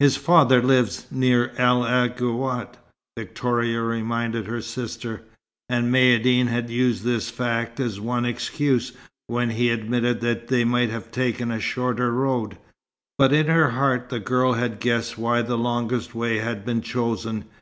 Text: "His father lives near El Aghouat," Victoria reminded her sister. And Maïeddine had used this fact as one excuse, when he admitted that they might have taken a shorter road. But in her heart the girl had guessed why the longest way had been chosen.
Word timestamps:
"His 0.00 0.18
father 0.18 0.60
lives 0.62 1.06
near 1.10 1.50
El 1.56 1.82
Aghouat," 1.86 2.76
Victoria 3.16 3.80
reminded 3.80 4.46
her 4.46 4.60
sister. 4.60 5.22
And 5.66 5.86
Maïeddine 5.90 6.48
had 6.48 6.68
used 6.68 7.04
this 7.04 7.30
fact 7.30 7.80
as 7.80 7.98
one 7.98 8.26
excuse, 8.26 8.92
when 9.28 9.48
he 9.48 9.70
admitted 9.70 10.20
that 10.20 10.48
they 10.48 10.64
might 10.66 10.90
have 10.90 11.10
taken 11.10 11.50
a 11.50 11.58
shorter 11.58 12.12
road. 12.12 12.58
But 13.16 13.32
in 13.32 13.46
her 13.46 13.70
heart 13.70 14.10
the 14.10 14.20
girl 14.20 14.52
had 14.52 14.78
guessed 14.78 15.16
why 15.16 15.40
the 15.40 15.56
longest 15.56 16.14
way 16.14 16.40
had 16.40 16.66
been 16.66 16.82
chosen. 16.82 17.46